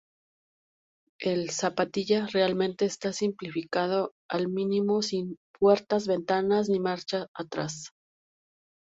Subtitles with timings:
[1.19, 7.91] El "Zapatilla" realmente estaba simplificado al mínimo, sin puertas, ventanas ni marcha atrás.